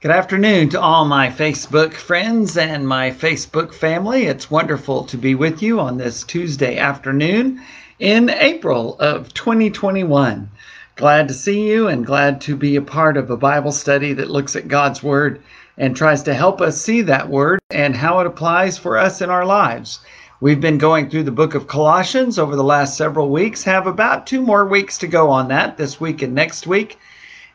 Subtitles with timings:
[0.00, 4.26] Good afternoon to all my Facebook friends and my Facebook family.
[4.26, 7.60] It's wonderful to be with you on this Tuesday afternoon
[7.98, 10.48] in April of 2021.
[10.94, 14.30] Glad to see you and glad to be a part of a Bible study that
[14.30, 15.42] looks at God's Word
[15.76, 19.30] and tries to help us see that Word and how it applies for us in
[19.30, 19.98] our lives.
[20.40, 24.28] We've been going through the book of Colossians over the last several weeks, have about
[24.28, 26.98] two more weeks to go on that this week and next week.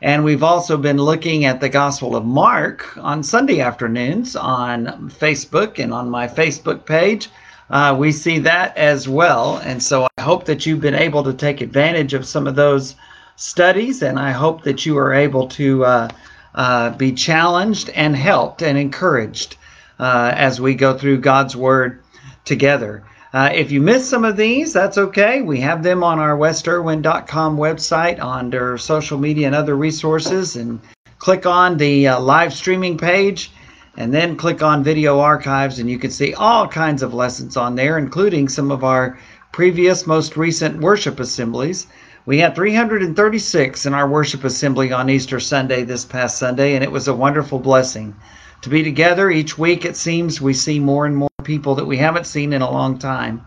[0.04, 5.80] And we've also been looking at the Gospel of Mark on Sunday afternoons on Facebook
[5.81, 7.30] and on my Facebook page.
[7.70, 9.61] Uh, we see that as well.
[9.63, 12.95] And so I hope that you've been able to take advantage of some of those
[13.38, 16.09] studies, and I hope that you are able to uh,
[16.53, 19.55] uh, be challenged and helped and encouraged
[19.99, 22.03] uh, as we go through God's Word
[22.44, 23.05] together.
[23.34, 25.42] Uh, if you missed some of these, that's okay.
[25.42, 30.56] We have them on our westerwin.com website under social media and other resources.
[30.56, 30.80] And
[31.18, 33.52] click on the uh, live streaming page
[33.98, 37.73] and then click on video archives, and you can see all kinds of lessons on
[37.73, 39.17] there, including some of our
[39.52, 41.88] previous, most recent worship assemblies.
[42.28, 46.92] We had 336 in our worship assembly on Easter Sunday this past Sunday, and it
[46.92, 48.16] was a wonderful blessing
[48.64, 49.86] to be together each week.
[49.86, 52.97] It seems we see more and more people that we haven't seen in a long
[52.97, 53.42] time,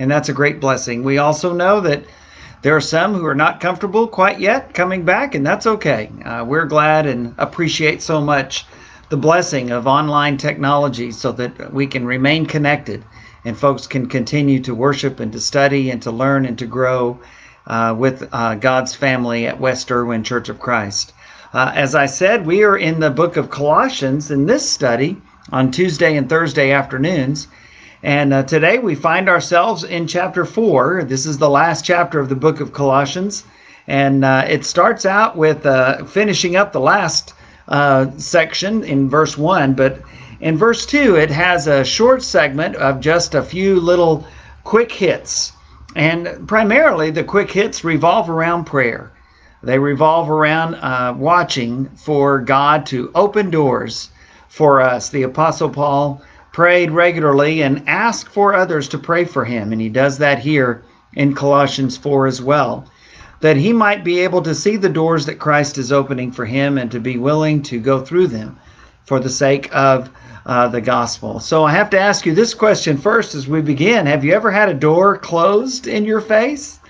[0.00, 1.04] and that's a great blessing.
[1.04, 2.04] We also know that
[2.62, 6.10] there are some who are not comfortable quite yet coming back, and that's okay.
[6.24, 8.64] Uh, we're glad and appreciate so much
[9.10, 13.04] the blessing of online technology so that we can remain connected
[13.44, 17.20] and folks can continue to worship and to study and to learn and to grow
[17.66, 21.12] uh, with uh, God's family at West Erwin Church of Christ.
[21.54, 25.70] Uh, as I said, we are in the book of Colossians in this study on
[25.70, 27.46] Tuesday and Thursday afternoons.
[28.02, 31.04] And uh, today we find ourselves in chapter 4.
[31.04, 33.44] This is the last chapter of the book of Colossians.
[33.86, 37.34] And uh, it starts out with uh, finishing up the last
[37.68, 39.74] uh, section in verse 1.
[39.74, 40.00] But
[40.40, 44.26] in verse 2, it has a short segment of just a few little
[44.64, 45.52] quick hits.
[45.94, 49.11] And primarily, the quick hits revolve around prayer.
[49.62, 54.10] They revolve around uh, watching for God to open doors
[54.48, 55.08] for us.
[55.08, 56.20] The Apostle Paul
[56.52, 60.82] prayed regularly and asked for others to pray for him, and he does that here
[61.14, 62.86] in Colossians 4 as well.
[63.40, 66.76] That he might be able to see the doors that Christ is opening for him
[66.76, 68.58] and to be willing to go through them
[69.04, 70.10] for the sake of
[70.44, 71.38] uh, the gospel.
[71.40, 74.50] So I have to ask you this question first as we begin Have you ever
[74.50, 76.80] had a door closed in your face?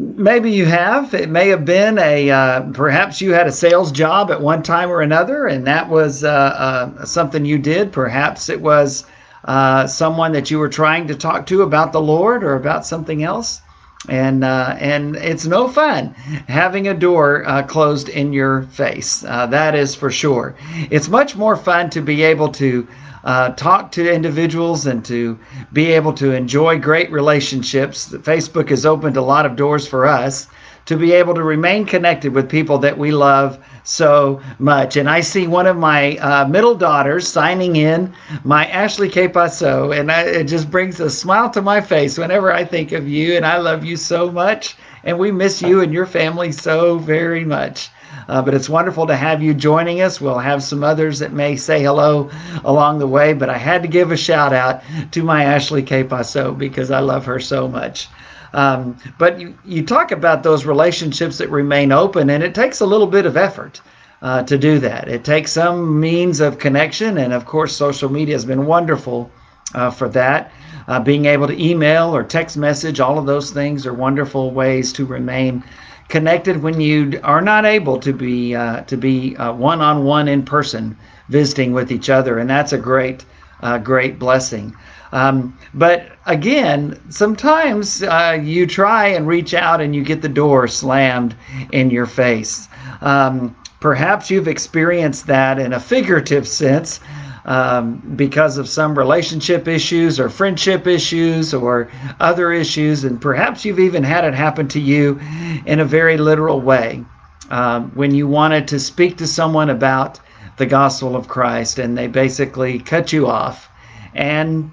[0.00, 1.12] Maybe you have.
[1.12, 4.88] It may have been a uh, perhaps you had a sales job at one time
[4.90, 7.92] or another, and that was uh, uh, something you did.
[7.92, 9.04] Perhaps it was
[9.44, 13.22] uh, someone that you were trying to talk to about the Lord or about something
[13.22, 13.60] else,
[14.08, 16.14] and uh, and it's no fun
[16.48, 19.20] having a door uh, closed in your face.
[19.20, 20.56] that is for sure.
[20.90, 22.88] It's much more fun to be able to
[23.24, 25.38] uh, talk to individuals and to
[25.72, 28.08] be able to enjoy great relationships.
[28.08, 30.46] Facebook has opened a lot of doors for us
[30.90, 34.96] to be able to remain connected with people that we love so much.
[34.96, 38.12] And I see one of my uh, middle daughters signing in,
[38.42, 39.26] my Ashley K.
[39.26, 43.36] And I, it just brings a smile to my face whenever I think of you.
[43.36, 44.74] And I love you so much.
[45.04, 47.88] And we miss you and your family so very much.
[48.26, 50.20] Uh, but it's wonderful to have you joining us.
[50.20, 52.32] We'll have some others that may say hello
[52.64, 56.02] along the way, but I had to give a shout out to my Ashley K.
[56.02, 58.08] Because I love her so much.
[58.52, 62.86] Um, but you, you talk about those relationships that remain open, and it takes a
[62.86, 63.80] little bit of effort.
[64.22, 65.08] Uh, to do that.
[65.08, 69.30] It takes some means of connection, and of course, social media has been wonderful
[69.74, 70.52] uh, for that.
[70.88, 74.92] Uh, being able to email or text message, all of those things are wonderful ways
[74.92, 75.64] to remain
[76.08, 80.42] connected when you are not able to be uh, to be one on one in
[80.42, 80.94] person
[81.30, 83.24] visiting with each other, and that's a great
[83.62, 84.76] uh, great blessing.
[85.12, 90.68] Um, but again, sometimes uh, you try and reach out and you get the door
[90.68, 91.34] slammed
[91.72, 92.68] in your face.
[93.00, 97.00] Um, perhaps you've experienced that in a figurative sense
[97.44, 101.90] um, because of some relationship issues or friendship issues or
[102.20, 103.04] other issues.
[103.04, 105.18] And perhaps you've even had it happen to you
[105.66, 107.04] in a very literal way
[107.50, 110.20] um, when you wanted to speak to someone about
[110.58, 113.70] the gospel of Christ and they basically cut you off
[114.14, 114.70] and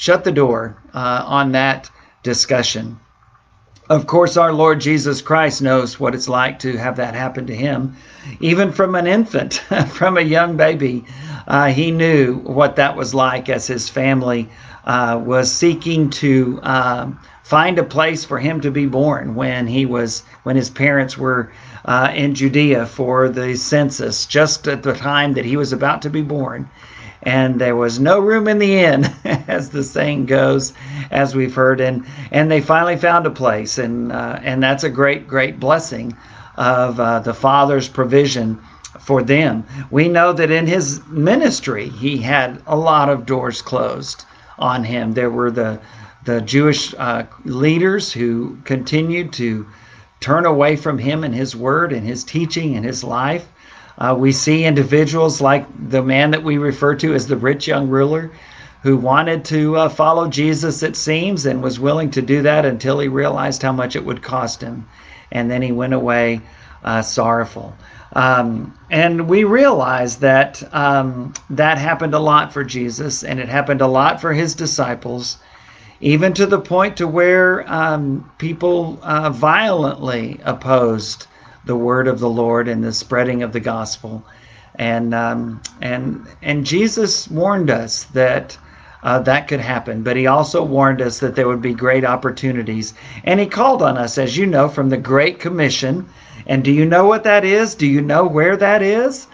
[0.00, 1.90] shut the door uh, on that
[2.22, 2.98] discussion.
[3.90, 7.54] Of course, our Lord Jesus Christ knows what it's like to have that happen to
[7.54, 7.94] him.
[8.40, 9.54] Even from an infant,
[9.88, 11.04] from a young baby,
[11.46, 14.48] uh, he knew what that was like as his family
[14.86, 17.10] uh, was seeking to uh,
[17.42, 21.52] find a place for him to be born when he was when his parents were
[21.84, 26.10] uh, in Judea for the census just at the time that he was about to
[26.10, 26.70] be born.
[27.22, 30.72] And there was no room in the inn, as the saying goes,
[31.10, 31.80] as we've heard.
[31.80, 33.78] And, and they finally found a place.
[33.78, 36.16] And, uh, and that's a great, great blessing
[36.56, 38.60] of uh, the Father's provision
[38.98, 39.64] for them.
[39.90, 44.24] We know that in his ministry, he had a lot of doors closed
[44.58, 45.12] on him.
[45.12, 45.80] There were the
[46.24, 49.66] the Jewish uh, leaders who continued to
[50.20, 53.48] turn away from him and his word and his teaching and his life.
[54.00, 57.88] Uh, we see individuals like the man that we refer to as the rich young
[57.88, 58.30] ruler
[58.82, 62.98] who wanted to uh, follow Jesus, it seems, and was willing to do that until
[62.98, 64.86] he realized how much it would cost him.
[65.30, 66.40] And then he went away
[66.82, 67.76] uh, sorrowful.
[68.14, 73.82] Um, and we realize that um, that happened a lot for Jesus, and it happened
[73.82, 75.36] a lot for his disciples
[76.00, 81.26] even to the point to where um, people uh, violently opposed
[81.64, 84.24] the word of the Lord and the spreading of the gospel.
[84.76, 88.56] And um, and and Jesus warned us that
[89.02, 92.94] uh, that could happen, but he also warned us that there would be great opportunities.
[93.24, 96.08] And he called on us, as you know, from the Great Commission.
[96.46, 97.74] And do you know what that is?
[97.74, 99.26] Do you know where that is?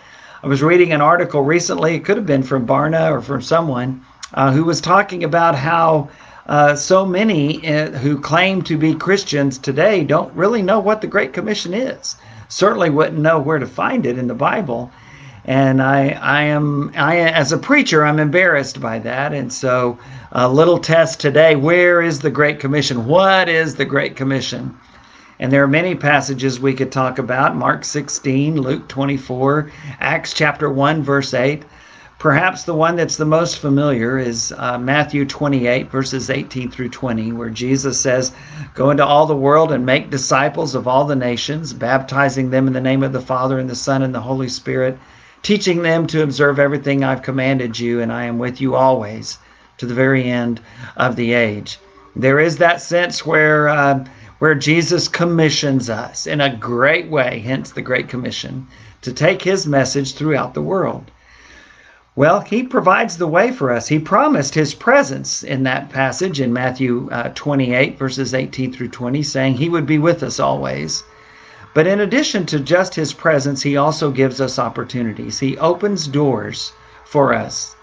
[0.43, 1.94] I was reading an article recently.
[1.94, 6.11] It could have been from Barna or from someone uh, who was talking about how
[6.46, 11.06] uh, so many uh, who claim to be Christians today don't really know what the
[11.06, 12.16] Great Commission is.
[12.48, 14.90] Certainly wouldn't know where to find it in the Bible.
[15.44, 19.32] And I, I am, I as a preacher, I'm embarrassed by that.
[19.32, 19.98] And so,
[20.32, 23.06] a little test today: Where is the Great Commission?
[23.06, 24.76] What is the Great Commission?
[25.38, 29.70] And there are many passages we could talk about Mark 16, Luke 24,
[30.00, 31.62] Acts chapter 1, verse 8.
[32.18, 37.32] Perhaps the one that's the most familiar is uh, Matthew 28, verses 18 through 20,
[37.32, 38.32] where Jesus says,
[38.74, 42.72] Go into all the world and make disciples of all the nations, baptizing them in
[42.72, 44.98] the name of the Father and the Son and the Holy Spirit,
[45.42, 49.36] teaching them to observe everything I've commanded you, and I am with you always
[49.76, 50.58] to the very end
[50.96, 51.78] of the age.
[52.16, 53.68] There is that sense where.
[53.68, 54.04] Uh,
[54.38, 58.66] where Jesus commissions us in a great way, hence the Great Commission,
[59.00, 61.10] to take his message throughout the world.
[62.16, 63.88] Well, he provides the way for us.
[63.88, 69.22] He promised his presence in that passage in Matthew uh, 28, verses 18 through 20,
[69.22, 71.04] saying he would be with us always.
[71.74, 75.38] But in addition to just his presence, he also gives us opportunities.
[75.38, 76.72] He opens doors
[77.04, 77.76] for us.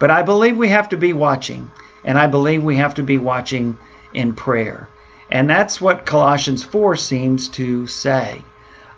[0.00, 1.70] But I believe we have to be watching,
[2.04, 3.78] and I believe we have to be watching
[4.14, 4.88] in prayer.
[5.30, 8.42] And that's what Colossians 4 seems to say.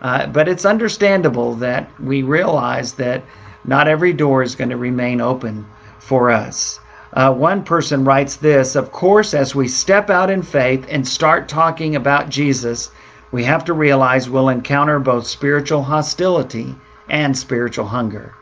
[0.01, 3.23] Uh, but it's understandable that we realize that
[3.65, 5.67] not every door is going to remain open
[5.99, 6.81] for us.
[7.15, 11.49] Uh, one person writes this Of course, as we step out in faith and start
[11.49, 12.91] talking about Jesus,
[13.31, 16.75] we have to realize we'll encounter both spiritual hostility
[17.09, 18.35] and spiritual hunger.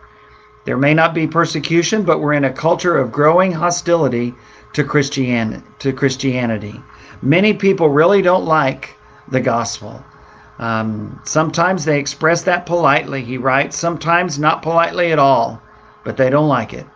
[0.65, 4.35] There may not be persecution, but we're in a culture of growing hostility
[4.75, 5.65] to Christianity.
[5.81, 6.81] To Christianity.
[7.23, 8.97] Many people really don't like
[9.29, 10.05] the gospel.
[10.61, 15.61] Um, sometimes they express that politely, he writes, sometimes not politely at all,
[16.05, 16.87] but they don't like it.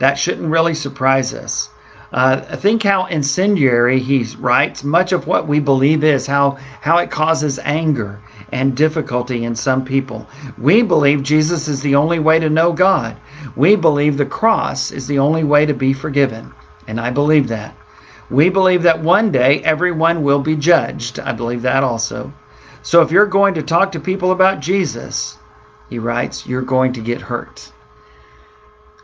[0.00, 1.70] That shouldn't really surprise us.
[2.12, 7.12] Uh, think how incendiary he writes much of what we believe is, how, how it
[7.12, 8.18] causes anger
[8.50, 10.26] and difficulty in some people.
[10.58, 13.16] We believe Jesus is the only way to know God.
[13.54, 16.52] We believe the cross is the only way to be forgiven.
[16.88, 17.76] And I believe that.
[18.30, 21.20] We believe that one day everyone will be judged.
[21.20, 22.32] I believe that also.
[22.86, 25.38] So if you're going to talk to people about Jesus,
[25.90, 27.72] he writes, you're going to get hurt.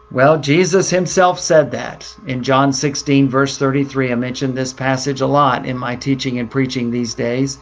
[0.09, 4.13] Well, Jesus himself said that in John 16, verse 33.
[4.13, 7.59] I mentioned this passage a lot in my teaching and preaching these days,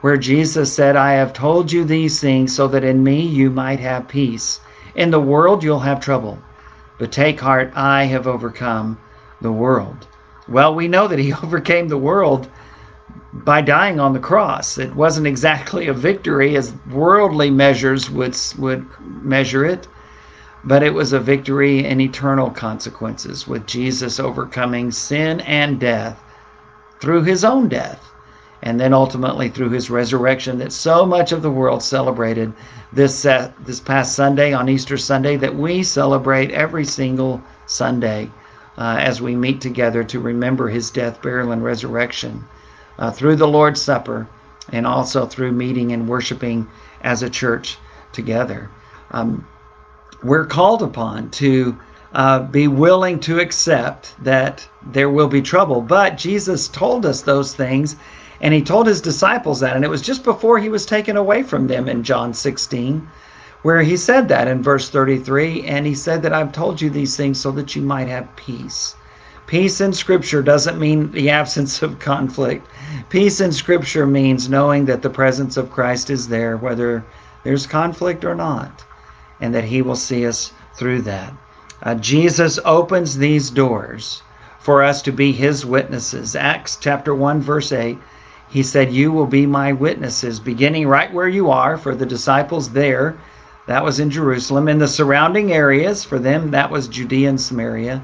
[0.00, 3.80] where Jesus said, I have told you these things so that in me you might
[3.80, 4.60] have peace.
[4.94, 6.38] In the world you'll have trouble,
[7.00, 8.96] but take heart, I have overcome
[9.40, 10.06] the world.
[10.46, 12.48] Well, we know that he overcame the world
[13.42, 14.78] by dying on the cross.
[14.78, 19.88] It wasn't exactly a victory as worldly measures would would measure it,
[20.62, 26.22] but it was a victory in eternal consequences with Jesus overcoming sin and death
[27.00, 28.08] through his own death
[28.62, 32.52] and then ultimately through his resurrection that so much of the world celebrated
[32.92, 38.30] this uh, this past Sunday on Easter Sunday that we celebrate every single Sunday
[38.78, 42.44] uh, as we meet together to remember his death, burial, and resurrection
[42.98, 44.28] uh, through the Lord's Supper
[44.72, 46.66] and also through meeting and worshiping
[47.02, 47.78] as a church
[48.12, 48.70] together.
[49.10, 49.46] Um,
[50.22, 51.76] we're called upon to
[52.14, 57.54] uh, be willing to accept that there will be trouble, but Jesus told us those
[57.54, 57.96] things
[58.40, 61.42] And he told his disciples that, and it was just before he was taken away
[61.42, 63.08] from them in John 16,
[63.62, 65.62] where he said that in verse 33.
[65.62, 68.96] And he said that I've told you these things so that you might have peace.
[69.46, 72.66] Peace in Scripture doesn't mean the absence of conflict.
[73.10, 77.04] Peace in Scripture means knowing that the presence of Christ is there, whether
[77.42, 78.82] there's conflict or not,
[79.42, 81.34] and that He will see us through that.
[81.82, 84.22] Uh, Jesus opens these doors
[84.60, 86.34] for us to be His witnesses.
[86.34, 87.98] Acts chapter 1, verse 8,
[88.48, 92.70] He said, You will be my witnesses, beginning right where you are for the disciples
[92.70, 93.18] there.
[93.66, 94.68] That was in Jerusalem.
[94.68, 98.02] In the surrounding areas, for them, that was Judea and Samaria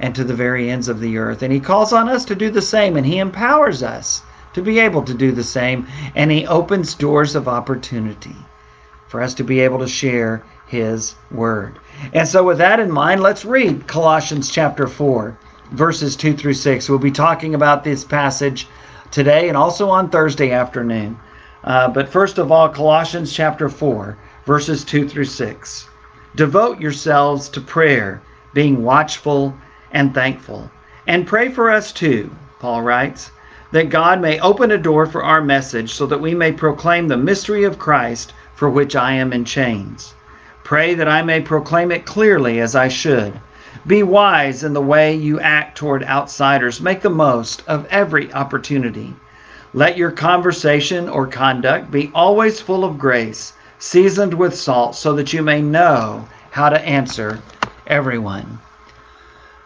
[0.00, 1.42] and to the very ends of the earth.
[1.42, 4.22] And he calls on us to do the same, and he empowers us
[4.54, 8.34] to be able to do the same, and he opens doors of opportunity
[9.08, 11.78] for us to be able to share his word.
[12.12, 15.36] And so, with that in mind, let's read Colossians chapter 4,
[15.72, 16.88] verses 2 through 6.
[16.88, 18.66] We'll be talking about this passage
[19.10, 21.18] today and also on Thursday afternoon.
[21.64, 24.16] Uh, but first of all, Colossians chapter 4,
[24.46, 25.88] verses 2 through 6.
[26.36, 28.22] Devote yourselves to prayer,
[28.54, 29.54] being watchful
[29.92, 30.70] and thankful.
[31.06, 33.30] And pray for us too, Paul writes,
[33.72, 37.16] that God may open a door for our message so that we may proclaim the
[37.16, 40.14] mystery of Christ for which I am in chains.
[40.64, 43.40] Pray that I may proclaim it clearly as I should.
[43.86, 46.80] Be wise in the way you act toward outsiders.
[46.80, 49.14] Make the most of every opportunity.
[49.72, 55.32] Let your conversation or conduct be always full of grace, seasoned with salt, so that
[55.32, 57.40] you may know how to answer
[57.86, 58.58] everyone.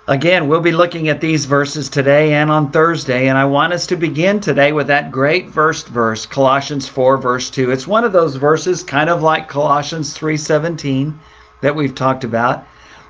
[0.06, 3.86] Again, we'll be looking at these verses today and on Thursday, and I want us
[3.86, 7.70] to begin today with that great first verse, Colossians 4, verse 2.
[7.70, 11.14] It's one of those verses, kind of like Colossians 3:17
[11.62, 12.66] that we've talked about,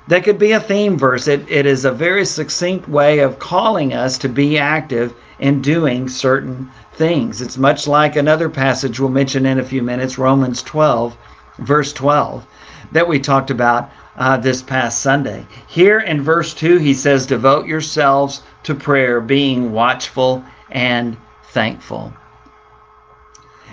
[0.07, 1.27] that could be a theme verse.
[1.27, 6.07] It, it is a very succinct way of calling us to be active in doing
[6.07, 7.41] certain things.
[7.41, 11.17] It's much like another passage we'll mention in a few minutes, Romans 12,
[11.59, 12.47] verse 12,
[12.93, 15.45] that we talked about uh, this past Sunday.
[15.67, 21.17] Here in verse 2, he says, Devote yourselves to prayer, being watchful and
[21.51, 22.13] thankful.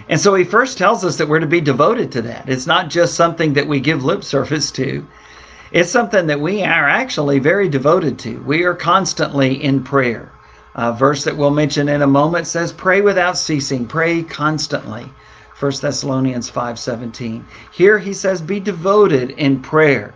[0.08, 2.48] And so he first tells us that we're to be devoted to that.
[2.48, 5.06] It's not just something that we give lip service to,
[5.70, 8.42] it's something that we are actually very devoted to.
[8.42, 10.30] We are constantly in prayer.
[10.74, 15.06] A verse that we'll mention in a moment says, Pray without ceasing, pray constantly.
[15.58, 17.44] 1 Thessalonians 5:17.
[17.70, 20.12] Here he says be devoted in prayer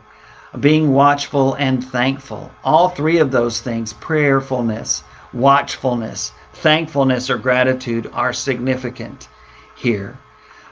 [0.61, 2.51] being watchful and thankful.
[2.65, 9.29] All three of those things prayerfulness, watchfulness, thankfulness, or gratitude are significant
[9.77, 10.19] here.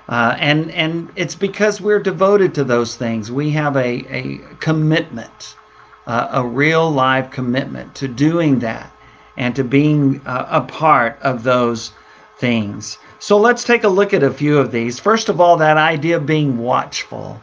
[0.08, 3.32] Uh, and and it's because we're devoted to those things.
[3.32, 5.56] We have a, a commitment,
[6.06, 8.90] uh, a real live commitment to doing that
[9.36, 11.92] and to being uh, a part of those
[12.38, 12.98] things.
[13.18, 15.00] So let's take a look at a few of these.
[15.00, 17.40] First of all, that idea of being watchful,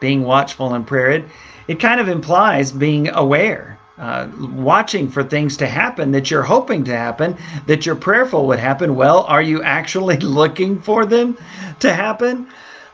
[0.00, 1.10] being watchful in prayer.
[1.10, 1.24] It,
[1.66, 6.84] it kind of implies being aware, uh, watching for things to happen that you're hoping
[6.84, 7.36] to happen,
[7.66, 8.94] that you're prayerful would happen.
[8.94, 11.36] Well, are you actually looking for them
[11.80, 12.48] to happen?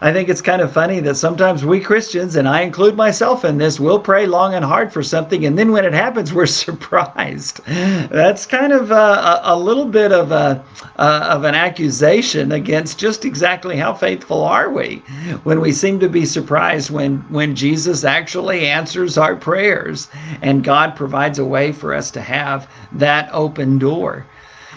[0.04, 3.56] I think it's kind of funny that sometimes we Christians, and I include myself in
[3.56, 7.64] this, will pray long and hard for something, and then when it happens, we're surprised.
[7.64, 10.62] That's kind of a, a little bit of a
[10.96, 14.96] of an accusation against just exactly how faithful are we
[15.44, 20.08] when we seem to be surprised when when Jesus actually answers our prayers
[20.42, 24.26] and God provides a way for us to have that open door.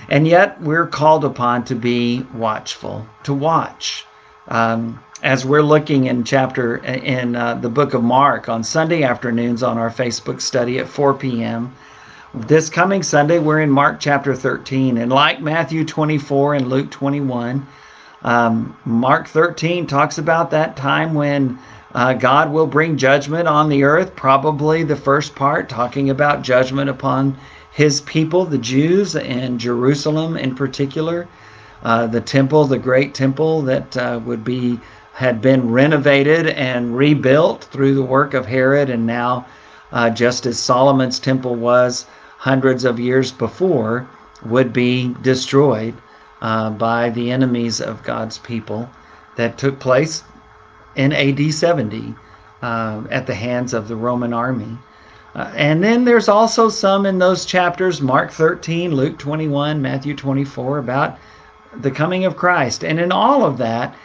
[0.09, 4.05] And yet we're called upon to be watchful, to watch.
[4.47, 9.63] Um, as we're looking in chapter in uh, the book of Mark on Sunday afternoons
[9.63, 11.73] on our Facebook study at 4 p.m.
[12.33, 14.99] This coming Sunday, we're in Mark chapter 13.
[14.99, 17.65] And like Matthew 24 and Luke 21,
[18.23, 21.57] um, Mark 13 talks about that time when
[21.95, 24.15] uh, God will bring judgment on the earth.
[24.15, 27.37] Probably the first part talking about judgment upon
[27.71, 31.27] his people, the Jews, and Jerusalem in particular.
[31.83, 34.79] Uh, the temple, the great temple that uh, would be
[35.13, 39.47] had been renovated and rebuilt through the work of Herod, and now,
[39.91, 42.05] uh, just as Solomon's temple was
[42.37, 44.07] hundreds of years before,
[44.45, 45.95] would be destroyed
[46.41, 48.87] uh, by the enemies of God's people
[49.37, 50.23] that took place
[50.95, 52.13] in AD 70
[52.61, 54.77] uh, at the hands of the Roman army.
[55.35, 60.79] Uh, and then there's also some in those chapters, Mark 13, Luke 21, Matthew 24,
[60.79, 61.17] about
[61.81, 62.83] the coming of Christ.
[62.83, 63.95] And in all of that,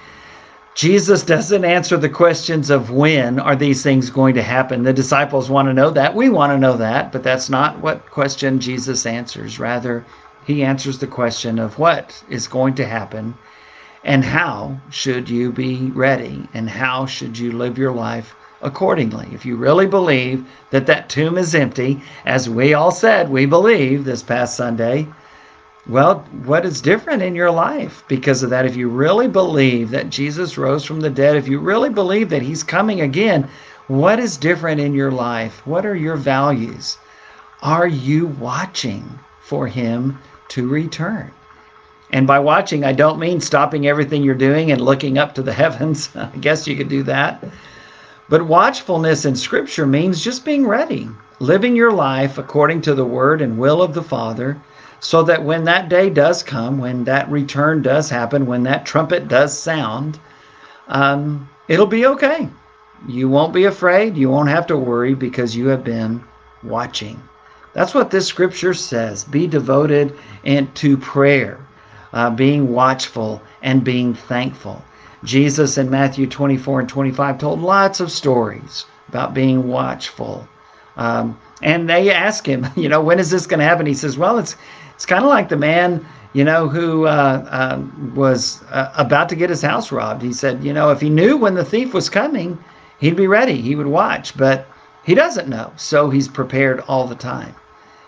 [0.74, 4.82] Jesus doesn't answer the questions of when are these things going to happen.
[4.82, 6.14] The disciples want to know that.
[6.14, 9.58] We want to know that, but that's not what question Jesus answers.
[9.58, 10.04] Rather,
[10.46, 13.34] he answers the question of what is going to happen
[14.04, 19.28] and how should you be ready and how should you live your life accordingly.
[19.32, 24.04] If you really believe that that tomb is empty, as we all said we believe
[24.04, 25.06] this past Sunday,
[25.88, 28.66] well, what is different in your life because of that?
[28.66, 32.42] If you really believe that Jesus rose from the dead, if you really believe that
[32.42, 33.48] he's coming again,
[33.88, 35.66] what is different in your life?
[35.66, 36.98] What are your values?
[37.62, 40.18] Are you watching for him
[40.50, 41.32] to return?
[42.12, 45.52] And by watching, I don't mean stopping everything you're doing and looking up to the
[45.62, 46.10] heavens.
[46.14, 47.42] I guess you could do that.
[48.28, 51.08] But watchfulness in Scripture means just being ready,
[51.40, 54.60] living your life according to the word and will of the Father,
[55.02, 59.26] so that when that day does come, when that return does happen, when that trumpet
[59.26, 60.18] does sound,
[60.86, 62.48] um, it'll be okay.
[63.08, 64.16] You won't be afraid.
[64.16, 66.22] You won't have to worry because you have been
[66.62, 67.20] watching.
[67.72, 69.24] That's what this scripture says.
[69.24, 71.58] Be devoted and to prayer,
[72.12, 74.84] uh, being watchful, and being thankful.
[75.24, 80.46] Jesus in Matthew 24 and 25 told lots of stories about being watchful.
[80.96, 83.86] Um, and they ask him, you know, when is this going to happen?
[83.86, 84.54] He says, well, it's
[85.02, 87.82] it's kind of like the man, you know, who uh, uh,
[88.14, 90.22] was uh, about to get his house robbed.
[90.22, 92.56] He said, you know, if he knew when the thief was coming,
[93.00, 93.60] he'd be ready.
[93.60, 94.68] He would watch, but
[95.02, 97.52] he doesn't know, so he's prepared all the time.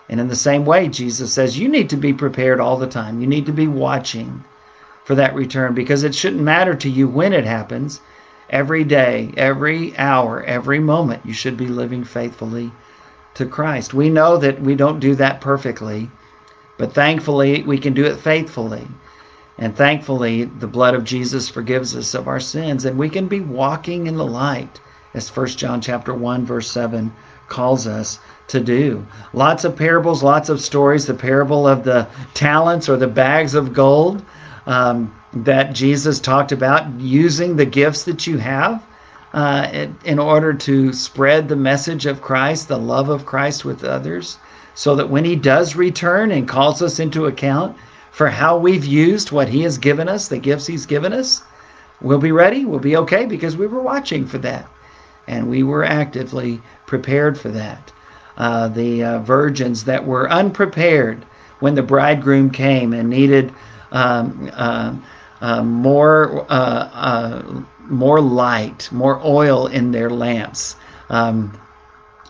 [0.07, 3.19] And in the same way, Jesus says, you need to be prepared all the time.
[3.19, 4.41] You need to be watching
[5.03, 7.99] for that return because it shouldn't matter to you when it happens.
[8.49, 12.71] Every day, every hour, every moment, you should be living faithfully
[13.33, 13.93] to Christ.
[13.93, 16.09] We know that we don't do that perfectly,
[16.77, 18.87] but thankfully we can do it faithfully.
[19.57, 23.39] And thankfully, the blood of Jesus forgives us of our sins, and we can be
[23.39, 24.81] walking in the light,
[25.13, 27.13] as 1 John chapter 1, verse 7
[27.47, 29.05] calls us to do.
[29.33, 31.05] Lots of parables, lots of stories.
[31.05, 34.23] The parable of the talents or the bags of gold
[34.65, 38.83] um, that Jesus talked about using the gifts that you have
[39.33, 43.83] uh, in, in order to spread the message of Christ, the love of Christ with
[43.83, 44.37] others,
[44.75, 47.75] so that when He does return and calls us into account
[48.11, 51.43] for how we've used what He has given us, the gifts He's given us,
[52.01, 54.69] we'll be ready, we'll be okay because we were watching for that
[55.27, 57.91] and we were actively prepared for that.
[58.37, 61.25] Uh, the uh, virgins that were unprepared
[61.59, 63.53] when the bridegroom came and needed
[63.91, 64.93] um, uh,
[65.41, 70.75] uh, more uh, uh, more light, more oil in their lamps.
[71.09, 71.57] Um,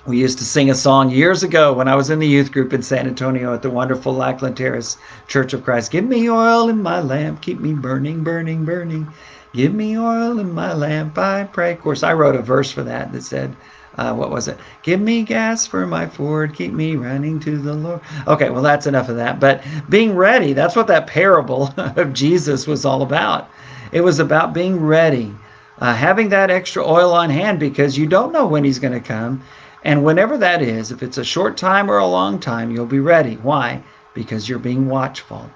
[0.06, 2.74] we used to sing a song years ago when I was in the youth group
[2.74, 5.89] in San Antonio at the wonderful Lackland Terrace Church of Christ.
[5.89, 9.08] Give me oil in my lamp, keep me burning, burning, burning.
[9.54, 11.72] Give me oil in my lamp, I pray.
[11.72, 13.56] Of course, I wrote a verse for that that said,
[13.98, 14.60] uh, what was it?
[14.84, 18.02] Give me gas for my Ford, keep me running to the Lord.
[18.28, 19.39] Okay, well, that's enough of that.
[19.39, 23.50] But being ready, that's what that parable of Jesus was all about.
[23.91, 25.34] It was about being ready,
[25.80, 29.00] uh, having that extra oil on hand because you don't know when He's going to
[29.00, 29.41] come.
[29.86, 33.00] And whenever that is, if it's a short time or a long time, you'll be
[33.00, 33.36] ready.
[33.36, 33.84] Why?
[34.15, 35.48] Because you're being watchful.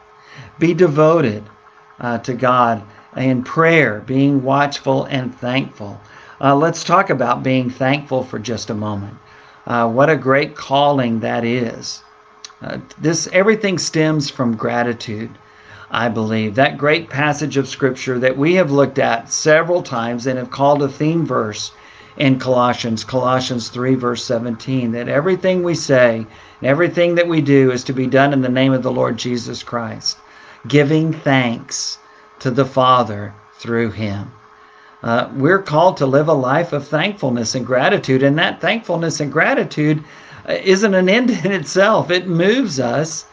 [0.59, 1.43] Be devoted
[1.99, 2.83] uh, to God
[3.17, 5.99] in prayer, being watchful and thankful.
[6.39, 9.17] Uh, let's talk about being thankful for just a moment.
[9.65, 12.03] Uh, what a great calling that is.
[12.61, 15.31] Uh, this everything stems from gratitude,
[15.89, 16.53] I believe.
[16.53, 20.83] That great passage of scripture that we have looked at several times and have called
[20.83, 21.71] a theme verse
[22.19, 27.71] in Colossians, Colossians 3, verse 17, that everything we say and everything that we do
[27.71, 30.17] is to be done in the name of the Lord Jesus Christ,
[30.67, 31.97] giving thanks
[32.39, 34.31] to the Father through him.
[35.01, 39.31] Uh, we're called to live a life of thankfulness and gratitude, and that thankfulness and
[39.31, 40.03] gratitude
[40.47, 42.11] uh, isn't an end in itself.
[42.11, 43.25] It moves us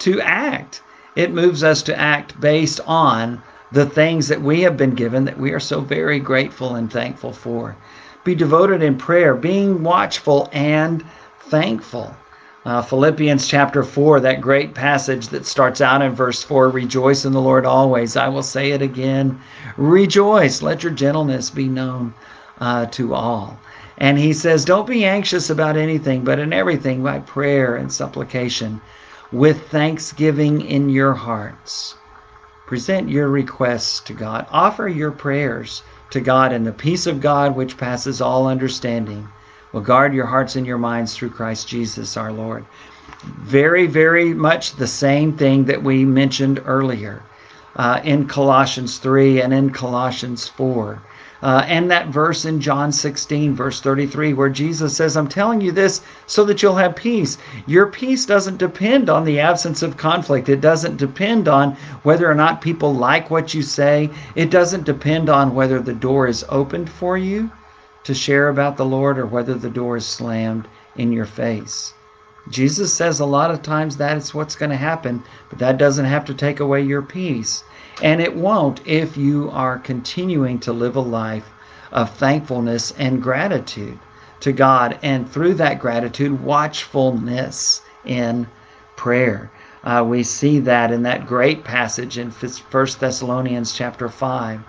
[0.00, 0.82] to act.
[1.14, 5.38] It moves us to act based on the things that we have been given that
[5.38, 7.76] we are so very grateful and thankful for.
[8.24, 11.04] Be devoted in prayer, being watchful and
[11.50, 12.16] thankful.
[12.64, 17.34] Uh, Philippians chapter 4, that great passage that starts out in verse 4 Rejoice in
[17.34, 18.16] the Lord always.
[18.16, 19.38] I will say it again.
[19.76, 20.62] Rejoice.
[20.62, 22.14] Let your gentleness be known
[22.60, 23.58] uh, to all.
[23.98, 28.80] And he says, Don't be anxious about anything, but in everything by prayer and supplication,
[29.30, 31.94] with thanksgiving in your hearts.
[32.66, 34.46] Present your requests to God.
[34.50, 35.82] Offer your prayers
[36.14, 39.28] to God, and the peace of God, which passes all understanding,
[39.72, 42.64] will guard your hearts and your minds through Christ Jesus our Lord.
[43.24, 47.22] Very, very much the same thing that we mentioned earlier
[47.76, 51.00] uh, in Colossians 3 and in Colossians 4.
[51.42, 55.72] Uh, and that verse in John 16, verse 33, where Jesus says, I'm telling you
[55.72, 57.36] this so that you'll have peace.
[57.66, 60.48] Your peace doesn't depend on the absence of conflict.
[60.48, 64.08] It doesn't depend on whether or not people like what you say.
[64.34, 67.50] It doesn't depend on whether the door is opened for you
[68.04, 71.93] to share about the Lord or whether the door is slammed in your face.
[72.48, 76.04] Jesus says a lot of times that is what's going to happen, but that doesn't
[76.04, 77.64] have to take away your peace.
[78.02, 81.48] And it won't if you are continuing to live a life
[81.92, 83.98] of thankfulness and gratitude
[84.40, 84.98] to God.
[85.02, 88.46] And through that gratitude, watchfulness in
[88.96, 89.50] prayer.
[89.84, 94.60] Uh, we see that in that great passage in 1 Thessalonians chapter 5,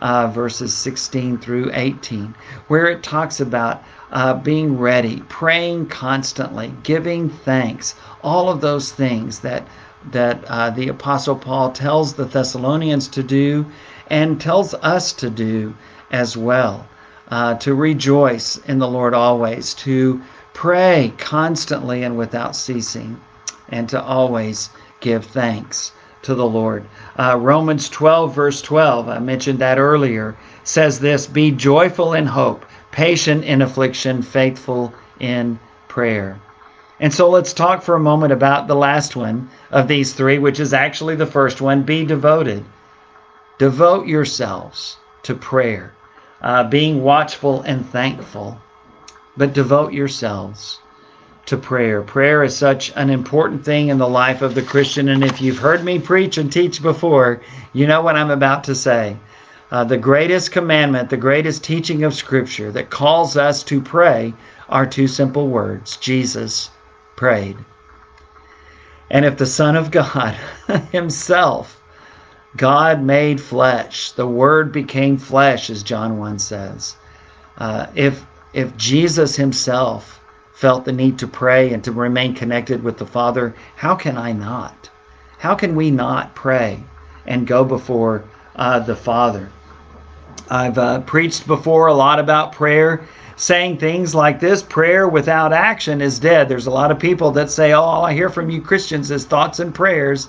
[0.00, 2.34] uh, verses 16 through 18,
[2.68, 9.40] where it talks about uh, being ready, praying constantly, giving thanks, all of those things
[9.40, 9.66] that
[10.12, 13.66] that uh, the Apostle Paul tells the Thessalonians to do
[14.08, 15.74] and tells us to do
[16.10, 16.86] as well.
[17.30, 20.22] Uh, to rejoice in the Lord always, to
[20.54, 23.20] pray constantly and without ceasing,
[23.68, 25.92] and to always give thanks
[26.22, 26.84] to the Lord.
[27.18, 32.64] Uh, Romans 12, verse 12, I mentioned that earlier, says this Be joyful in hope,
[32.98, 35.56] patient in affliction, faithful in
[35.86, 36.36] prayer.
[36.98, 40.58] And so let's talk for a moment about the last one of these three, which
[40.58, 42.64] is actually the first one be devoted.
[43.56, 45.94] Devote yourselves to prayer,
[46.42, 48.60] uh, being watchful and thankful,
[49.36, 50.80] but devote yourselves
[51.46, 52.02] to prayer.
[52.02, 55.08] Prayer is such an important thing in the life of the Christian.
[55.08, 58.74] And if you've heard me preach and teach before, you know what I'm about to
[58.74, 59.16] say.
[59.70, 64.32] Uh, the greatest commandment, the greatest teaching of Scripture that calls us to pray
[64.70, 66.70] are two simple words Jesus
[67.16, 67.56] prayed.
[69.10, 70.34] And if the Son of God
[70.92, 71.80] Himself,
[72.56, 76.96] God made flesh, the Word became flesh, as John 1 says.
[77.58, 80.20] Uh, if if Jesus Himself
[80.54, 84.32] felt the need to pray and to remain connected with the Father, how can I
[84.32, 84.88] not?
[85.38, 86.82] How can we not pray
[87.26, 88.24] and go before
[88.56, 89.50] uh, the Father?
[90.50, 93.06] I've uh, preached before a lot about prayer
[93.38, 96.48] saying things like this prayer without action is dead.
[96.48, 99.24] There's a lot of people that say, Oh, all I hear from you Christians is
[99.24, 100.28] thoughts and prayers.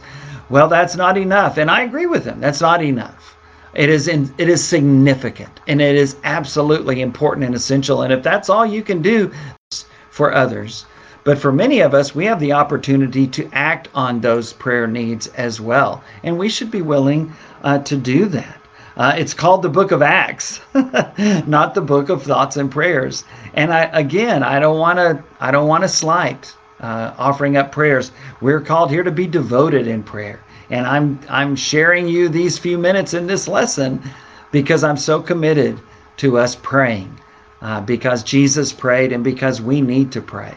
[0.49, 1.57] Well, that's not enough.
[1.57, 2.39] And I agree with them.
[2.39, 3.35] That's not enough.
[3.73, 8.03] It is in, it is significant and it is absolutely important and essential.
[8.03, 9.31] And if that's all you can do
[10.09, 10.85] for others,
[11.23, 15.27] but for many of us, we have the opportunity to act on those prayer needs
[15.27, 16.03] as well.
[16.23, 18.58] And we should be willing uh, to do that.
[18.99, 20.59] Uh, it's called the Book of Acts,
[21.47, 23.23] not the Book of Thoughts and Prayers.
[23.53, 25.23] And I, again, I don't want to.
[25.39, 28.11] I don't want to slight uh, offering up prayers.
[28.41, 32.77] We're called here to be devoted in prayer, and I'm I'm sharing you these few
[32.77, 34.01] minutes in this lesson
[34.51, 35.79] because I'm so committed
[36.17, 37.17] to us praying,
[37.61, 40.53] uh, because Jesus prayed, and because we need to pray.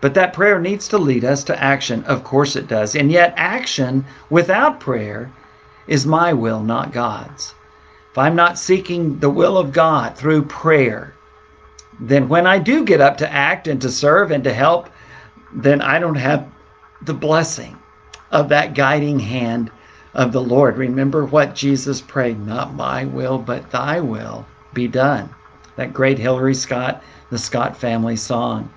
[0.00, 2.04] But that prayer needs to lead us to action.
[2.04, 2.94] Of course it does.
[2.94, 5.28] And yet, action without prayer
[5.88, 7.54] is my will, not God's.
[8.12, 11.14] If I'm not seeking the will of God through prayer,
[11.98, 14.88] then when I do get up to act and to serve and to help,
[15.52, 16.46] then I don't have
[17.02, 17.76] the blessing
[18.30, 19.70] of that guiding hand
[20.14, 20.76] of the Lord.
[20.76, 25.30] Remember what Jesus prayed not my will, but thy will be done.
[25.76, 28.70] That great Hillary Scott, the Scott family song.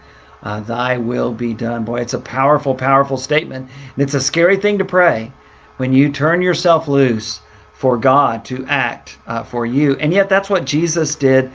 [0.44, 1.84] Uh, thy will be done.
[1.84, 3.70] Boy, it's a powerful, powerful statement.
[3.96, 5.32] And it's a scary thing to pray
[5.78, 7.42] when you turn yourself loose
[7.74, 9.96] for God to act uh, for you.
[9.96, 11.52] And yet, that's what Jesus did.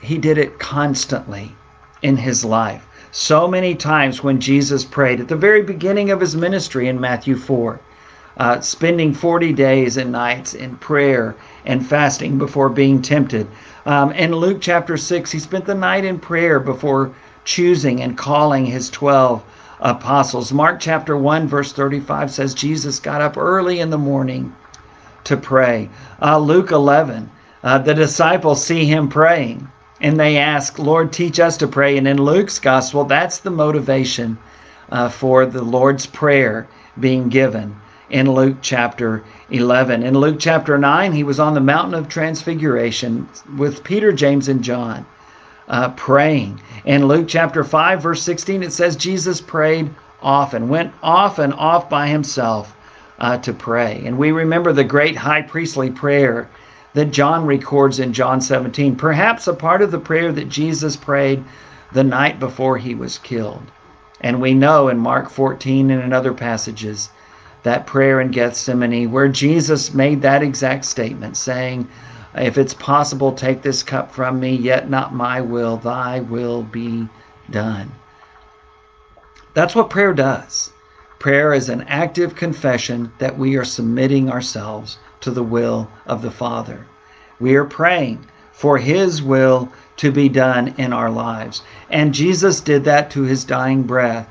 [0.00, 1.52] He did it constantly
[2.02, 2.86] in his life.
[3.10, 7.34] So many times when Jesus prayed at the very beginning of his ministry in Matthew
[7.36, 7.80] 4,
[8.36, 13.46] uh, spending 40 days and nights in prayer and fasting before being tempted.
[13.86, 17.12] Um, in Luke chapter 6, he spent the night in prayer before
[17.44, 19.42] choosing and calling his 12
[19.80, 20.52] apostles.
[20.52, 24.54] Mark chapter 1, verse 35 says Jesus got up early in the morning
[25.24, 25.90] to pray.
[26.20, 27.30] Uh, Luke 11,
[27.62, 29.68] uh, the disciples see him praying
[30.00, 31.96] and they ask, Lord, teach us to pray.
[31.96, 34.38] And in Luke's gospel, that's the motivation
[34.90, 36.68] uh, for the Lord's Prayer
[37.00, 37.76] being given
[38.10, 40.02] in Luke chapter 11.
[40.02, 44.62] In Luke chapter 9, he was on the mountain of transfiguration with Peter, James, and
[44.62, 45.04] John
[45.68, 46.60] uh, praying.
[46.84, 49.90] In Luke chapter 5, verse 16, it says Jesus prayed
[50.22, 52.76] often, went often off by himself
[53.18, 54.02] uh, to pray.
[54.04, 56.48] And we remember the great high priestly prayer
[56.94, 61.44] that John records in John 17, perhaps a part of the prayer that Jesus prayed
[61.92, 63.62] the night before he was killed.
[64.20, 67.10] And we know in Mark 14 and in other passages
[67.64, 71.86] that prayer in Gethsemane where Jesus made that exact statement saying,
[72.38, 77.08] If it's possible, take this cup from me, yet not my will, thy will be
[77.48, 77.92] done.
[79.54, 80.70] That's what prayer does.
[81.18, 86.30] Prayer is an active confession that we are submitting ourselves to the will of the
[86.30, 86.84] Father.
[87.40, 91.62] We are praying for His will to be done in our lives.
[91.88, 94.28] And Jesus did that to His dying breath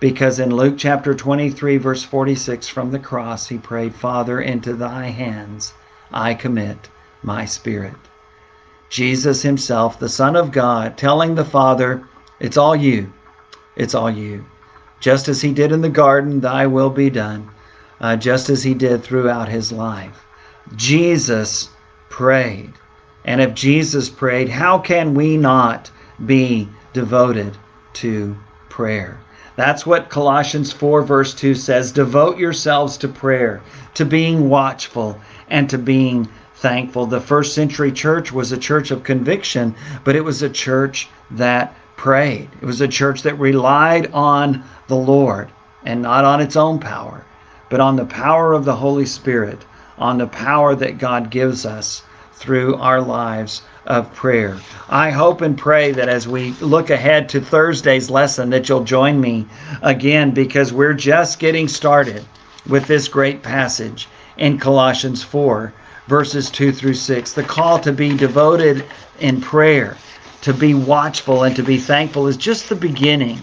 [0.00, 5.06] because in Luke chapter 23, verse 46 from the cross, He prayed, Father, into Thy
[5.06, 5.72] hands
[6.10, 6.88] I commit
[7.22, 7.94] my spirit.
[8.90, 12.06] Jesus Himself, the Son of God, telling the Father,
[12.40, 13.12] It's all you.
[13.76, 14.44] It's all you
[15.00, 17.48] just as he did in the garden, thy will be done,
[18.00, 20.24] uh, just as he did throughout his life.
[20.76, 21.70] Jesus
[22.08, 22.72] prayed.
[23.24, 25.90] And if Jesus prayed, how can we not
[26.24, 27.56] be devoted
[27.94, 28.36] to
[28.68, 29.20] prayer?
[29.56, 33.60] That's what Colossians 4, verse 2 says devote yourselves to prayer,
[33.94, 36.28] to being watchful, and to being
[36.58, 37.06] thankful.
[37.06, 41.74] The first century church was a church of conviction, but it was a church that
[41.96, 42.48] prayed.
[42.60, 45.50] It was a church that relied on the Lord
[45.84, 47.24] and not on its own power,
[47.70, 49.64] but on the power of the Holy Spirit,
[49.98, 54.56] on the power that God gives us through our lives of prayer.
[54.88, 59.20] I hope and pray that as we look ahead to Thursday's lesson that you'll join
[59.20, 59.46] me
[59.82, 62.24] again because we're just getting started
[62.68, 65.72] with this great passage in Colossians 4
[66.08, 67.32] verses 2 through 6.
[67.34, 68.86] The call to be devoted
[69.20, 69.96] in prayer
[70.40, 73.38] to be watchful and to be thankful is just the beginning.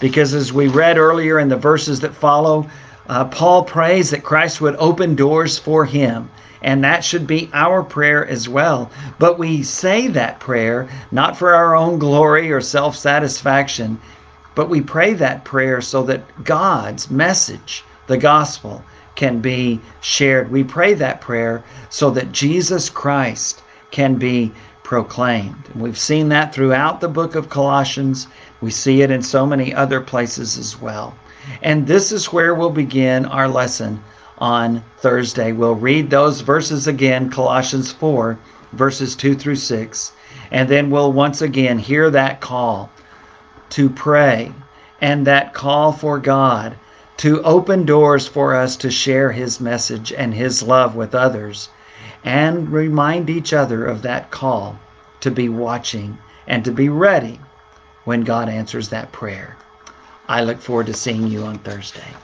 [0.00, 2.68] Because as we read earlier in the verses that follow,
[3.08, 6.30] uh, Paul prays that Christ would open doors for him.
[6.62, 8.90] And that should be our prayer as well.
[9.18, 14.00] But we say that prayer not for our own glory or self satisfaction,
[14.54, 18.82] but we pray that prayer so that God's message, the gospel,
[19.16, 20.50] can be shared.
[20.50, 24.52] We pray that prayer so that Jesus Christ can be
[24.82, 25.68] proclaimed.
[25.74, 28.28] We've seen that throughout the book of Colossians.
[28.60, 31.14] We see it in so many other places as well.
[31.62, 34.02] And this is where we'll begin our lesson
[34.38, 35.52] on Thursday.
[35.52, 38.38] We'll read those verses again, Colossians 4,
[38.72, 40.12] verses 2 through 6,
[40.50, 42.90] and then we'll once again hear that call
[43.70, 44.52] to pray
[45.00, 46.76] and that call for God
[47.18, 51.68] to open doors for us to share His message and His love with others
[52.24, 54.78] and remind each other of that call
[55.20, 57.40] to be watching and to be ready
[58.04, 59.56] when God answers that prayer.
[60.28, 62.14] I look forward to seeing you on Thursday.